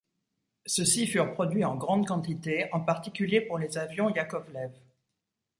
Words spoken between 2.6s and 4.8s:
en particulier pour les avions Yakovlev.